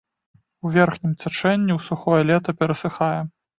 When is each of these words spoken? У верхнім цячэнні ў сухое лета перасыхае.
У 0.67 0.71
верхнім 0.75 1.11
цячэнні 1.21 1.71
ў 1.75 1.79
сухое 1.91 2.21
лета 2.33 2.59
перасыхае. 2.63 3.15